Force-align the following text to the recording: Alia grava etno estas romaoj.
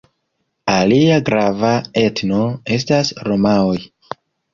Alia 0.75 1.17
grava 1.27 1.69
etno 2.03 2.39
estas 2.79 3.13
romaoj. 3.29 3.77